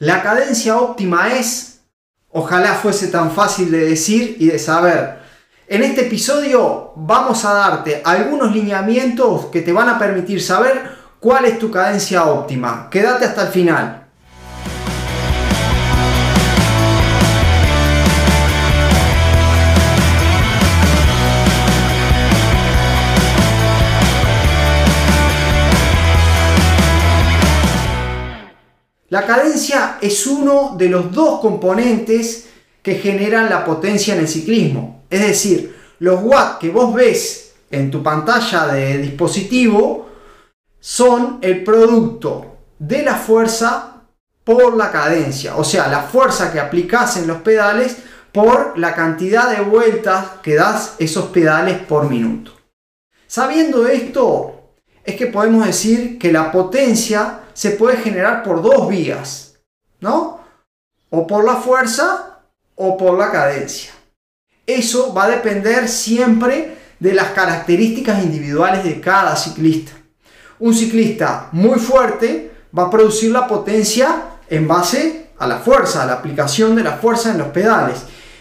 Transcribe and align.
La 0.00 0.22
cadencia 0.22 0.78
óptima 0.78 1.34
es, 1.34 1.82
ojalá 2.30 2.72
fuese 2.72 3.08
tan 3.08 3.32
fácil 3.32 3.70
de 3.70 3.90
decir 3.90 4.38
y 4.40 4.46
de 4.46 4.58
saber. 4.58 5.18
En 5.68 5.82
este 5.82 6.06
episodio 6.06 6.94
vamos 6.96 7.44
a 7.44 7.52
darte 7.52 8.00
algunos 8.02 8.50
lineamientos 8.50 9.46
que 9.52 9.60
te 9.60 9.74
van 9.74 9.90
a 9.90 9.98
permitir 9.98 10.40
saber 10.40 10.90
cuál 11.20 11.44
es 11.44 11.58
tu 11.58 11.70
cadencia 11.70 12.24
óptima. 12.24 12.88
Quédate 12.90 13.26
hasta 13.26 13.42
el 13.42 13.48
final. 13.48 13.99
La 29.10 29.26
cadencia 29.26 29.98
es 30.00 30.24
uno 30.28 30.76
de 30.78 30.88
los 30.88 31.10
dos 31.12 31.40
componentes 31.40 32.48
que 32.80 32.94
generan 32.94 33.50
la 33.50 33.64
potencia 33.64 34.14
en 34.14 34.20
el 34.20 34.28
ciclismo. 34.28 35.02
Es 35.10 35.20
decir, 35.20 35.76
los 35.98 36.22
watts 36.22 36.58
que 36.60 36.70
vos 36.70 36.94
ves 36.94 37.54
en 37.72 37.90
tu 37.90 38.04
pantalla 38.04 38.68
de 38.68 38.98
dispositivo 38.98 40.08
son 40.78 41.38
el 41.42 41.64
producto 41.64 42.56
de 42.78 43.02
la 43.02 43.16
fuerza 43.16 44.04
por 44.44 44.76
la 44.76 44.92
cadencia. 44.92 45.56
O 45.56 45.64
sea, 45.64 45.88
la 45.88 46.02
fuerza 46.02 46.52
que 46.52 46.60
aplicas 46.60 47.16
en 47.16 47.26
los 47.26 47.38
pedales 47.38 47.96
por 48.30 48.78
la 48.78 48.94
cantidad 48.94 49.50
de 49.50 49.60
vueltas 49.60 50.24
que 50.40 50.54
das 50.54 50.94
esos 51.00 51.26
pedales 51.26 51.78
por 51.78 52.08
minuto. 52.08 52.52
Sabiendo 53.26 53.88
esto, 53.88 54.70
es 55.04 55.16
que 55.16 55.26
podemos 55.26 55.66
decir 55.66 56.16
que 56.16 56.30
la 56.30 56.52
potencia 56.52 57.40
se 57.60 57.72
puede 57.72 57.98
generar 57.98 58.42
por 58.42 58.62
dos 58.62 58.88
vías, 58.88 59.52
¿no? 60.00 60.40
O 61.10 61.26
por 61.26 61.44
la 61.44 61.56
fuerza 61.56 62.38
o 62.74 62.96
por 62.96 63.18
la 63.18 63.30
cadencia. 63.30 63.90
Eso 64.66 65.12
va 65.12 65.24
a 65.24 65.28
depender 65.28 65.86
siempre 65.86 66.78
de 66.98 67.12
las 67.12 67.32
características 67.32 68.24
individuales 68.24 68.82
de 68.82 68.98
cada 68.98 69.36
ciclista. 69.36 69.92
Un 70.58 70.72
ciclista 70.72 71.50
muy 71.52 71.78
fuerte 71.78 72.50
va 72.76 72.84
a 72.84 72.90
producir 72.90 73.30
la 73.30 73.46
potencia 73.46 74.22
en 74.48 74.66
base 74.66 75.26
a 75.38 75.46
la 75.46 75.58
fuerza, 75.58 76.02
a 76.02 76.06
la 76.06 76.14
aplicación 76.14 76.74
de 76.74 76.84
la 76.84 76.96
fuerza 76.96 77.30
en 77.30 77.36
los 77.36 77.48
pedales. 77.48 77.98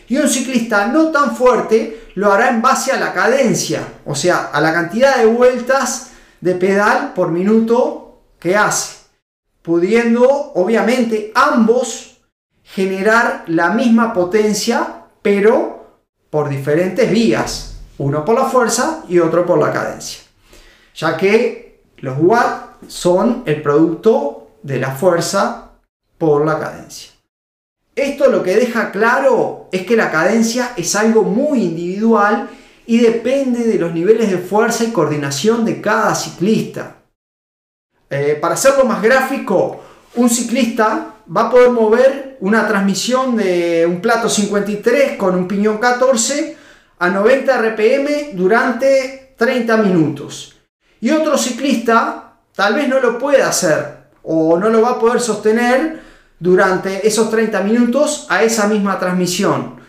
Y 0.07 0.15
un 0.15 0.29
ciclista 0.29 0.87
no 0.87 1.11
tan 1.11 1.35
fuerte 1.35 2.11
lo 2.15 2.31
hará 2.31 2.51
en 2.51 2.61
base 2.61 2.93
a 2.93 2.97
la 2.97 3.11
cadencia, 3.11 3.85
o 4.05 4.15
sea, 4.15 4.49
a 4.53 4.61
la 4.61 4.71
cantidad 4.71 5.17
de 5.17 5.25
vueltas 5.25 6.11
de 6.39 6.55
pedal 6.55 7.11
por 7.13 7.31
minuto 7.31 8.21
que 8.39 8.55
hace 8.55 8.98
pudiendo 9.69 10.27
obviamente 10.55 11.31
ambos 11.35 12.17
generar 12.63 13.43
la 13.45 13.69
misma 13.69 14.13
potencia, 14.13 15.03
pero 15.21 16.01
por 16.31 16.49
diferentes 16.49 17.11
vías, 17.11 17.75
uno 17.99 18.25
por 18.25 18.33
la 18.33 18.45
fuerza 18.45 19.03
y 19.07 19.19
otro 19.19 19.45
por 19.45 19.59
la 19.59 19.71
cadencia, 19.71 20.23
ya 20.95 21.15
que 21.15 21.83
los 21.97 22.17
watts 22.17 22.91
son 22.91 23.43
el 23.45 23.61
producto 23.61 24.53
de 24.63 24.79
la 24.79 24.89
fuerza 24.89 25.73
por 26.17 26.47
la 26.47 26.57
cadencia. 26.57 27.11
Esto 27.95 28.31
lo 28.31 28.41
que 28.41 28.55
deja 28.55 28.89
claro 28.89 29.67
es 29.71 29.85
que 29.85 29.95
la 29.95 30.09
cadencia 30.09 30.71
es 30.77 30.95
algo 30.95 31.21
muy 31.21 31.61
individual 31.61 32.49
y 32.87 32.97
depende 33.01 33.67
de 33.67 33.77
los 33.77 33.93
niveles 33.93 34.31
de 34.31 34.39
fuerza 34.39 34.83
y 34.83 34.91
coordinación 34.91 35.63
de 35.63 35.79
cada 35.79 36.15
ciclista. 36.15 36.98
Eh, 38.09 38.37
para 38.41 38.55
hacerlo 38.55 38.85
más 38.85 39.01
gráfico, 39.01 39.81
un 40.15 40.29
ciclista 40.29 41.13
va 41.35 41.41
a 41.41 41.49
poder 41.49 41.69
mover 41.69 42.37
una 42.41 42.67
transmisión 42.67 43.35
de 43.35 43.85
un 43.87 44.01
plato 44.01 44.27
53 44.27 45.17
con 45.17 45.35
un 45.35 45.47
piñón 45.47 45.77
14 45.77 46.57
a 46.97 47.09
90 47.09 47.57
rpm 47.57 48.07
durante 48.33 49.35
30 49.37 49.77
minutos. 49.77 50.55
Y 51.01 51.11
otro 51.11 51.37
ciclista 51.37 52.33
tal 52.55 52.75
vez 52.75 52.89
no 52.89 52.99
lo 52.99 53.17
pueda 53.17 53.47
hacer 53.47 53.99
o 54.23 54.57
no 54.57 54.69
lo 54.69 54.81
va 54.81 54.91
a 54.91 54.99
poder 54.99 55.21
sostener 55.21 56.01
durante 56.39 57.07
esos 57.07 57.29
30 57.29 57.61
minutos 57.61 58.25
a 58.29 58.43
esa 58.43 58.67
misma 58.67 58.99
transmisión. 58.99 59.79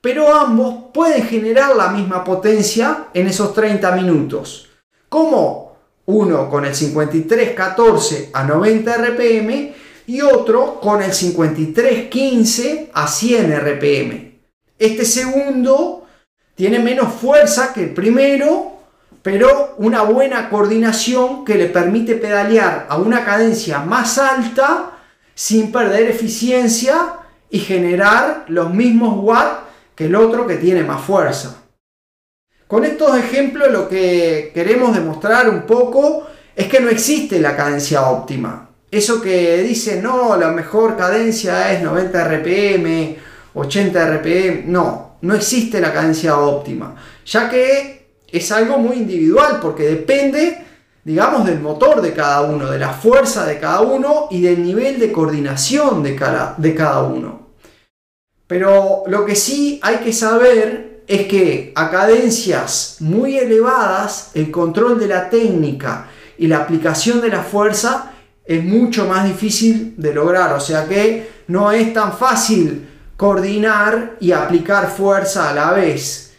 Pero 0.00 0.34
ambos 0.34 0.90
pueden 0.94 1.24
generar 1.24 1.76
la 1.76 1.88
misma 1.88 2.24
potencia 2.24 3.08
en 3.12 3.26
esos 3.26 3.52
30 3.54 3.90
minutos. 3.92 4.70
¿Cómo? 5.08 5.69
Uno 6.10 6.50
con 6.50 6.64
el 6.64 6.74
5314 6.74 8.30
a 8.32 8.44
90 8.44 8.96
rpm 8.96 9.72
y 10.06 10.20
otro 10.22 10.80
con 10.80 11.02
el 11.02 11.12
5315 11.12 12.90
a 12.92 13.06
100 13.06 13.60
rpm. 13.60 14.40
Este 14.78 15.04
segundo 15.04 16.06
tiene 16.54 16.78
menos 16.78 17.14
fuerza 17.14 17.72
que 17.72 17.84
el 17.84 17.94
primero, 17.94 18.72
pero 19.22 19.74
una 19.78 20.02
buena 20.02 20.50
coordinación 20.50 21.44
que 21.44 21.54
le 21.54 21.66
permite 21.66 22.16
pedalear 22.16 22.86
a 22.88 22.96
una 22.96 23.24
cadencia 23.24 23.80
más 23.80 24.18
alta 24.18 24.98
sin 25.34 25.70
perder 25.70 26.10
eficiencia 26.10 27.14
y 27.48 27.60
generar 27.60 28.44
los 28.48 28.72
mismos 28.74 29.22
watts 29.22 29.60
que 29.94 30.06
el 30.06 30.14
otro 30.14 30.46
que 30.46 30.56
tiene 30.56 30.82
más 30.82 31.02
fuerza. 31.02 31.62
Con 32.70 32.84
estos 32.84 33.18
ejemplos 33.18 33.68
lo 33.72 33.88
que 33.88 34.52
queremos 34.54 34.94
demostrar 34.94 35.50
un 35.50 35.62
poco 35.62 36.28
es 36.54 36.68
que 36.68 36.78
no 36.78 36.88
existe 36.88 37.40
la 37.40 37.56
cadencia 37.56 38.08
óptima. 38.08 38.70
Eso 38.88 39.20
que 39.20 39.60
dice, 39.64 40.00
no, 40.00 40.36
la 40.36 40.52
mejor 40.52 40.96
cadencia 40.96 41.72
es 41.72 41.82
90 41.82 42.24
RPM, 42.28 43.16
80 43.54 44.06
RPM, 44.06 44.62
no, 44.66 45.16
no 45.20 45.34
existe 45.34 45.80
la 45.80 45.92
cadencia 45.92 46.38
óptima, 46.38 46.94
ya 47.26 47.50
que 47.50 48.12
es 48.28 48.52
algo 48.52 48.78
muy 48.78 48.98
individual 48.98 49.58
porque 49.60 49.82
depende, 49.82 50.64
digamos, 51.02 51.44
del 51.46 51.58
motor 51.58 52.00
de 52.00 52.12
cada 52.12 52.42
uno, 52.42 52.70
de 52.70 52.78
la 52.78 52.92
fuerza 52.92 53.46
de 53.46 53.58
cada 53.58 53.80
uno 53.80 54.28
y 54.30 54.42
del 54.42 54.62
nivel 54.62 55.00
de 55.00 55.10
coordinación 55.10 56.04
de 56.04 56.14
cada, 56.14 56.54
de 56.56 56.72
cada 56.76 57.02
uno. 57.02 57.48
Pero 58.46 59.02
lo 59.08 59.26
que 59.26 59.34
sí 59.34 59.80
hay 59.82 59.96
que 59.96 60.12
saber 60.12 60.89
es 61.10 61.26
que 61.26 61.72
a 61.74 61.90
cadencias 61.90 62.98
muy 63.00 63.36
elevadas 63.36 64.30
el 64.34 64.48
control 64.52 64.96
de 65.00 65.08
la 65.08 65.28
técnica 65.28 66.06
y 66.38 66.46
la 66.46 66.58
aplicación 66.58 67.20
de 67.20 67.30
la 67.30 67.42
fuerza 67.42 68.12
es 68.44 68.62
mucho 68.62 69.06
más 69.06 69.26
difícil 69.26 69.94
de 69.96 70.14
lograr. 70.14 70.52
O 70.52 70.60
sea 70.60 70.86
que 70.86 71.28
no 71.48 71.72
es 71.72 71.92
tan 71.92 72.16
fácil 72.16 72.86
coordinar 73.16 74.18
y 74.20 74.30
aplicar 74.30 74.88
fuerza 74.88 75.50
a 75.50 75.52
la 75.52 75.72
vez. 75.72 76.32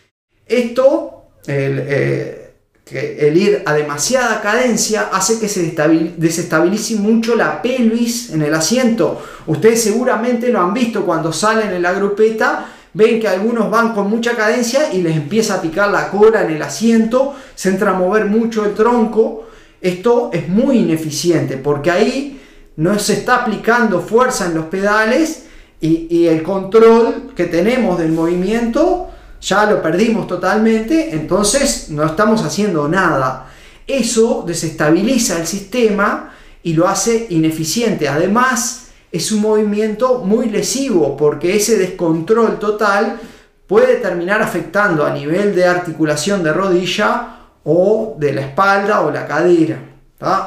Esto, 0.45 1.25
el, 1.47 1.83
eh, 1.85 3.33
ir 3.35 3.63
a 3.65 3.73
demasiada 3.73 4.39
cadencia 4.39 5.09
hace 5.11 5.37
que 5.37 5.49
se 5.49 5.75
desestabilice 6.15 6.95
mucho 6.95 7.35
la 7.35 7.61
pelvis 7.61 8.29
en 8.29 8.41
el 8.41 8.53
asiento. 8.53 9.21
Ustedes 9.47 9.83
seguramente 9.83 10.47
lo 10.47 10.61
han 10.61 10.73
visto 10.73 11.05
cuando 11.05 11.33
salen 11.33 11.71
en 11.71 11.81
la 11.81 11.91
grupeta 11.91 12.77
ven 12.93 13.19
que 13.19 13.27
algunos 13.27 13.69
van 13.69 13.93
con 13.93 14.09
mucha 14.09 14.35
cadencia 14.35 14.93
y 14.93 15.01
les 15.01 15.15
empieza 15.15 15.55
a 15.55 15.61
picar 15.61 15.89
la 15.89 16.09
cola 16.09 16.43
en 16.43 16.51
el 16.51 16.61
asiento, 16.61 17.35
se 17.55 17.69
entra 17.69 17.91
a 17.91 17.93
mover 17.93 18.25
mucho 18.25 18.65
el 18.65 18.73
tronco. 18.73 19.47
Esto 19.79 20.29
es 20.33 20.47
muy 20.47 20.79
ineficiente 20.79 21.57
porque 21.57 21.91
ahí 21.91 22.41
no 22.75 22.97
se 22.99 23.13
está 23.13 23.37
aplicando 23.37 24.01
fuerza 24.01 24.45
en 24.45 24.55
los 24.55 24.65
pedales 24.65 25.45
y, 25.79 26.07
y 26.09 26.27
el 26.27 26.43
control 26.43 27.33
que 27.35 27.45
tenemos 27.45 27.97
del 27.97 28.11
movimiento 28.11 29.09
ya 29.41 29.65
lo 29.65 29.81
perdimos 29.81 30.27
totalmente, 30.27 31.15
entonces 31.15 31.89
no 31.89 32.05
estamos 32.05 32.43
haciendo 32.43 32.87
nada. 32.87 33.47
Eso 33.87 34.43
desestabiliza 34.45 35.39
el 35.39 35.47
sistema 35.47 36.31
y 36.61 36.73
lo 36.73 36.87
hace 36.87 37.25
ineficiente. 37.31 38.07
Además, 38.07 38.80
es 39.11 39.31
un 39.31 39.41
movimiento 39.41 40.19
muy 40.19 40.49
lesivo 40.49 41.17
porque 41.17 41.55
ese 41.55 41.77
descontrol 41.77 42.59
total 42.59 43.19
puede 43.67 43.95
terminar 43.97 44.41
afectando 44.41 45.05
a 45.05 45.13
nivel 45.13 45.53
de 45.53 45.65
articulación 45.65 46.43
de 46.43 46.53
rodilla 46.53 47.37
o 47.63 48.15
de 48.17 48.33
la 48.33 48.41
espalda 48.41 49.01
o 49.01 49.11
la 49.11 49.27
cadera. 49.27 49.79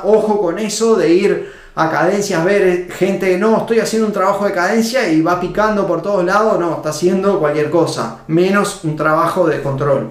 Ojo 0.04 0.40
con 0.40 0.58
eso 0.58 0.96
de 0.96 1.12
ir 1.12 1.52
a 1.74 1.90
cadencias, 1.90 2.44
ver 2.44 2.90
gente, 2.92 3.36
no, 3.36 3.58
estoy 3.58 3.80
haciendo 3.80 4.06
un 4.06 4.12
trabajo 4.12 4.44
de 4.44 4.52
cadencia 4.52 5.08
y 5.08 5.20
va 5.20 5.40
picando 5.40 5.86
por 5.86 6.02
todos 6.02 6.24
lados, 6.24 6.58
no, 6.60 6.76
está 6.76 6.90
haciendo 6.90 7.40
cualquier 7.40 7.68
cosa, 7.68 8.20
menos 8.28 8.84
un 8.84 8.94
trabajo 8.94 9.46
de 9.48 9.60
control. 9.60 10.10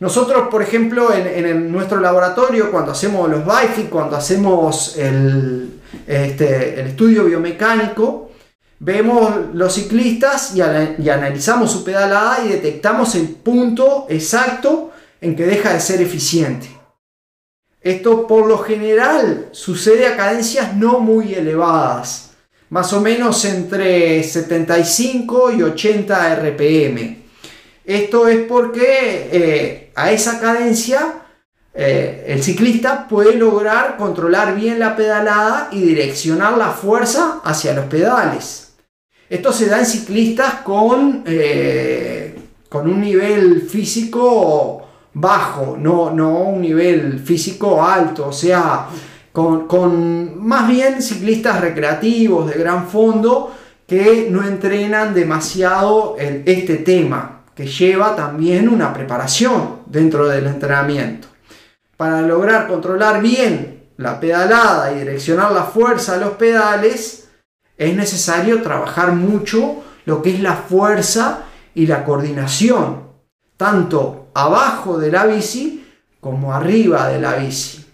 Nosotros, 0.00 0.48
por 0.50 0.62
ejemplo, 0.62 1.12
en, 1.12 1.70
nuestro 1.70 2.00
laboratorio, 2.00 2.70
cuando 2.70 2.92
hacemos 2.92 3.28
los 3.28 3.44
BIFIC, 3.44 3.90
cuando 3.90 4.16
hacemos 4.16 4.96
el, 4.96 5.81
este, 6.06 6.80
el 6.80 6.88
estudio 6.88 7.24
biomecánico, 7.24 8.30
vemos 8.78 9.54
los 9.54 9.74
ciclistas 9.74 10.54
y, 10.56 10.60
analizamos 10.60 11.70
su 11.70 11.84
pedalada 11.84 12.44
y 12.44 12.48
detectamos 12.48 13.14
el 13.14 13.28
punto 13.28 14.06
exacto 14.08 14.90
en 15.20 15.36
que 15.36 15.46
deja 15.46 15.72
de 15.72 15.80
ser 15.80 16.00
eficiente. 16.00 16.68
Esto 17.80 18.26
por 18.26 18.46
lo 18.46 18.58
general 18.58 19.48
sucede 19.52 20.06
a 20.06 20.16
cadencias 20.16 20.76
no 20.76 21.00
muy 21.00 21.34
elevadas. 21.34 22.30
más 22.70 22.92
o 22.94 23.02
menos 23.02 23.44
entre 23.44 24.22
75 24.22 25.52
y 25.52 25.62
80 25.62 26.36
RPM. 26.36 27.22
Esto 27.84 28.28
es 28.28 28.46
porque 28.46 29.28
eh, 29.30 29.92
a 29.94 30.10
esa 30.10 30.40
cadencia 30.40 31.21
eh, 31.74 32.24
el 32.28 32.42
ciclista 32.42 33.08
puede 33.08 33.34
lograr 33.34 33.96
controlar 33.96 34.54
bien 34.54 34.78
la 34.78 34.94
pedalada 34.94 35.68
y 35.72 35.80
direccionar 35.80 36.58
la 36.58 36.70
fuerza 36.70 37.40
hacia 37.44 37.72
los 37.72 37.86
pedales. 37.86 38.74
Esto 39.28 39.52
se 39.52 39.66
da 39.66 39.78
en 39.78 39.86
ciclistas 39.86 40.56
con, 40.56 41.22
eh, 41.24 42.38
con 42.68 42.88
un 42.88 43.00
nivel 43.00 43.62
físico 43.62 44.86
bajo, 45.14 45.76
no, 45.78 46.10
no 46.10 46.40
un 46.40 46.60
nivel 46.60 47.20
físico 47.20 47.82
alto, 47.82 48.28
o 48.28 48.32
sea, 48.32 48.88
con, 49.32 49.66
con 49.66 50.46
más 50.46 50.68
bien 50.68 51.00
ciclistas 51.00 51.60
recreativos 51.62 52.50
de 52.50 52.58
gran 52.58 52.88
fondo 52.88 53.54
que 53.86 54.28
no 54.30 54.46
entrenan 54.46 55.14
demasiado 55.14 56.16
en 56.18 56.42
este 56.44 56.76
tema, 56.76 57.44
que 57.54 57.66
lleva 57.66 58.14
también 58.14 58.68
una 58.68 58.92
preparación 58.92 59.80
dentro 59.86 60.28
del 60.28 60.46
entrenamiento 60.46 61.31
para 62.02 62.22
lograr 62.22 62.66
controlar 62.66 63.22
bien 63.22 63.92
la 63.96 64.18
pedalada 64.18 64.90
y 64.90 64.98
direccionar 64.98 65.52
la 65.52 65.62
fuerza 65.62 66.14
a 66.14 66.16
los 66.16 66.30
pedales, 66.30 67.28
es 67.76 67.94
necesario 67.94 68.60
trabajar 68.60 69.12
mucho 69.12 69.84
lo 70.04 70.20
que 70.20 70.34
es 70.34 70.40
la 70.40 70.56
fuerza 70.56 71.44
y 71.76 71.86
la 71.86 72.04
coordinación, 72.04 73.04
tanto 73.56 74.30
abajo 74.34 74.98
de 74.98 75.12
la 75.12 75.26
bici 75.26 75.86
como 76.18 76.52
arriba 76.52 77.06
de 77.06 77.20
la 77.20 77.36
bici. 77.36 77.86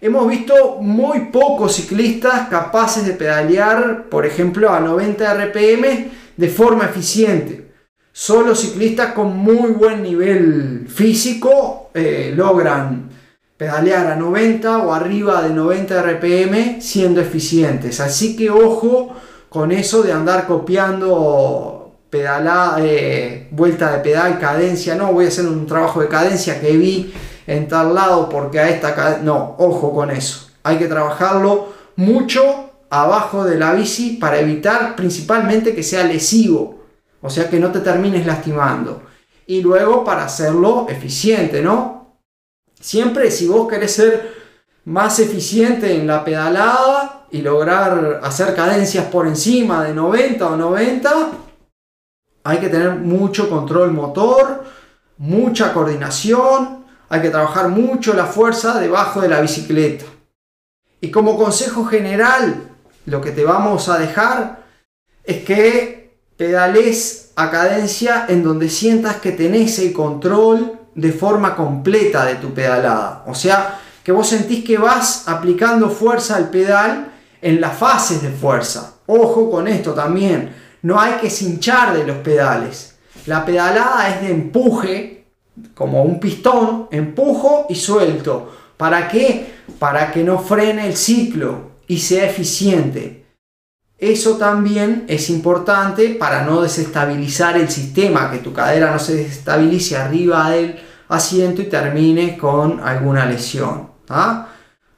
Hemos 0.00 0.26
visto 0.26 0.78
muy 0.80 1.26
pocos 1.26 1.74
ciclistas 1.74 2.48
capaces 2.48 3.04
de 3.04 3.12
pedalear, 3.12 4.04
por 4.08 4.24
ejemplo, 4.24 4.70
a 4.70 4.80
90 4.80 5.34
RPM 5.34 6.10
de 6.34 6.48
forma 6.48 6.86
eficiente. 6.86 7.71
Solo 8.12 8.54
ciclistas 8.54 9.14
con 9.14 9.36
muy 9.38 9.72
buen 9.72 10.02
nivel 10.02 10.86
físico 10.86 11.90
eh, 11.94 12.32
logran 12.36 13.08
pedalear 13.56 14.08
a 14.08 14.16
90 14.16 14.78
o 14.78 14.92
arriba 14.92 15.42
de 15.42 15.54
90 15.54 16.02
RPM 16.02 16.82
siendo 16.82 17.22
eficientes. 17.22 18.00
Así 18.00 18.36
que 18.36 18.50
ojo 18.50 19.14
con 19.48 19.72
eso 19.72 20.02
de 20.02 20.12
andar 20.12 20.46
copiando 20.46 21.92
pedala, 22.10 22.76
eh, 22.80 23.48
vuelta 23.50 23.92
de 23.92 23.98
pedal, 24.00 24.38
cadencia. 24.38 24.94
No, 24.94 25.14
voy 25.14 25.24
a 25.24 25.28
hacer 25.28 25.46
un 25.46 25.66
trabajo 25.66 26.02
de 26.02 26.08
cadencia 26.08 26.60
que 26.60 26.76
vi 26.76 27.14
en 27.46 27.66
tal 27.66 27.94
lado 27.94 28.28
porque 28.28 28.60
a 28.60 28.68
esta 28.68 29.20
No, 29.22 29.56
ojo 29.58 29.94
con 29.94 30.10
eso. 30.10 30.50
Hay 30.64 30.76
que 30.76 30.86
trabajarlo 30.86 31.72
mucho 31.96 32.70
abajo 32.90 33.44
de 33.44 33.56
la 33.56 33.72
bici 33.72 34.18
para 34.20 34.38
evitar 34.38 34.96
principalmente 34.96 35.74
que 35.74 35.82
sea 35.82 36.04
lesivo. 36.04 36.81
O 37.22 37.30
sea 37.30 37.48
que 37.48 37.58
no 37.58 37.70
te 37.70 37.80
termines 37.80 38.26
lastimando. 38.26 39.02
Y 39.46 39.62
luego 39.62 40.04
para 40.04 40.24
hacerlo 40.24 40.86
eficiente, 40.88 41.62
¿no? 41.62 42.18
Siempre 42.78 43.30
si 43.30 43.46
vos 43.46 43.68
querés 43.68 43.94
ser 43.94 44.42
más 44.84 45.18
eficiente 45.20 45.94
en 45.94 46.06
la 46.06 46.24
pedalada 46.24 47.26
y 47.30 47.40
lograr 47.40 48.20
hacer 48.22 48.54
cadencias 48.54 49.06
por 49.06 49.26
encima 49.26 49.84
de 49.84 49.94
90 49.94 50.46
o 50.46 50.56
90, 50.56 51.30
hay 52.44 52.58
que 52.58 52.68
tener 52.68 52.96
mucho 52.96 53.48
control 53.48 53.92
motor, 53.92 54.64
mucha 55.18 55.72
coordinación, 55.72 56.84
hay 57.08 57.22
que 57.22 57.30
trabajar 57.30 57.68
mucho 57.68 58.14
la 58.14 58.26
fuerza 58.26 58.80
debajo 58.80 59.20
de 59.20 59.28
la 59.28 59.40
bicicleta. 59.40 60.04
Y 61.00 61.10
como 61.10 61.36
consejo 61.36 61.84
general, 61.84 62.70
lo 63.06 63.20
que 63.20 63.30
te 63.30 63.44
vamos 63.44 63.88
a 63.88 63.98
dejar 63.98 64.64
es 65.24 65.44
que 65.44 66.01
pedales 66.42 67.30
a 67.36 67.52
cadencia 67.52 68.26
en 68.28 68.42
donde 68.42 68.68
sientas 68.68 69.18
que 69.18 69.30
tenés 69.30 69.78
el 69.78 69.92
control 69.92 70.76
de 70.92 71.12
forma 71.12 71.54
completa 71.54 72.24
de 72.24 72.34
tu 72.34 72.52
pedalada. 72.52 73.22
O 73.28 73.34
sea, 73.36 73.78
que 74.02 74.10
vos 74.10 74.26
sentís 74.26 74.64
que 74.64 74.76
vas 74.76 75.28
aplicando 75.28 75.88
fuerza 75.88 76.34
al 76.34 76.50
pedal 76.50 77.12
en 77.40 77.60
las 77.60 77.78
fases 77.78 78.22
de 78.22 78.30
fuerza. 78.30 78.94
Ojo 79.06 79.52
con 79.52 79.68
esto 79.68 79.92
también, 79.92 80.52
no 80.82 80.98
hay 80.98 81.12
que 81.20 81.30
cinchar 81.30 81.96
de 81.96 82.04
los 82.04 82.16
pedales. 82.16 82.96
La 83.26 83.44
pedalada 83.44 84.08
es 84.08 84.22
de 84.22 84.32
empuje, 84.32 85.26
como 85.74 86.02
un 86.02 86.18
pistón, 86.18 86.88
empujo 86.90 87.66
y 87.68 87.76
suelto. 87.76 88.50
¿Para 88.76 89.06
qué? 89.06 89.54
Para 89.78 90.10
que 90.10 90.24
no 90.24 90.40
frene 90.40 90.88
el 90.88 90.96
ciclo 90.96 91.70
y 91.86 92.00
sea 92.00 92.28
eficiente. 92.28 93.21
Eso 94.02 94.36
también 94.36 95.04
es 95.06 95.30
importante 95.30 96.16
para 96.16 96.42
no 96.42 96.60
desestabilizar 96.60 97.56
el 97.56 97.70
sistema, 97.70 98.32
que 98.32 98.38
tu 98.38 98.52
cadera 98.52 98.90
no 98.90 98.98
se 98.98 99.14
desestabilice 99.14 99.96
arriba 99.96 100.50
del 100.50 100.76
asiento 101.06 101.62
y 101.62 101.66
termine 101.66 102.36
con 102.36 102.80
alguna 102.80 103.26
lesión. 103.26 103.90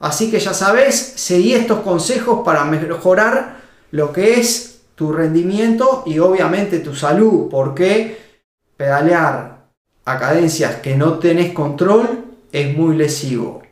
Así 0.01 0.31
que 0.31 0.41
ya 0.41 0.55
sabes, 0.55 0.97
seguí 1.17 1.53
estos 1.53 1.81
consejos 1.81 2.41
para 2.47 2.65
mejorar 2.65 3.57
lo 3.91 4.11
que 4.11 4.41
es 4.41 4.81
tu 4.95 5.13
rendimiento 5.13 6.05
y 6.07 6.19
obviamente 6.19 6.79
tu 6.79 6.95
salud, 6.95 7.49
porque 7.51 8.41
pedalear 8.79 9.67
a 10.07 10.19
cadencias 10.19 10.77
que 10.77 10.97
no 10.97 11.19
tenés 11.19 11.53
control 11.53 12.25
es 12.51 12.75
muy 12.75 12.97
lesivo. 12.97 13.64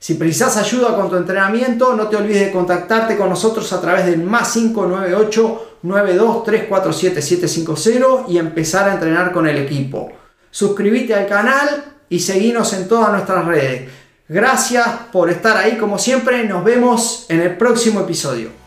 Si 0.00 0.14
precisas 0.14 0.56
ayuda 0.56 0.96
con 0.96 1.10
tu 1.10 1.16
entrenamiento, 1.16 1.94
no 1.94 2.08
te 2.08 2.16
olvides 2.16 2.46
de 2.46 2.52
contactarte 2.52 3.18
con 3.18 3.28
nosotros 3.28 3.70
a 3.74 3.82
través 3.82 4.06
del 4.06 4.22
más 4.22 4.50
598 4.54 5.76
92 5.82 6.96
750 6.96 8.30
y 8.30 8.38
empezar 8.38 8.88
a 8.88 8.94
entrenar 8.94 9.30
con 9.30 9.46
el 9.46 9.58
equipo. 9.58 10.10
Suscríbete 10.50 11.14
al 11.14 11.26
canal 11.26 11.84
y 12.08 12.18
seguinos 12.18 12.72
en 12.72 12.88
todas 12.88 13.12
nuestras 13.12 13.44
redes. 13.44 13.90
Gracias 14.26 14.88
por 15.12 15.28
estar 15.28 15.58
ahí 15.58 15.76
como 15.76 15.98
siempre, 15.98 16.44
nos 16.44 16.64
vemos 16.64 17.26
en 17.28 17.42
el 17.42 17.58
próximo 17.58 18.00
episodio. 18.00 18.59